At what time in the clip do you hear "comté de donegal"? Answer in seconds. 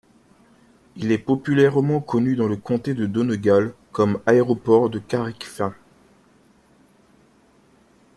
2.57-3.71